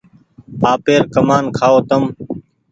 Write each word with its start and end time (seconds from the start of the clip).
آپير 0.71 1.01
ڪمآن 1.13 1.43
کآئو 1.57 1.79
تم 1.89 2.03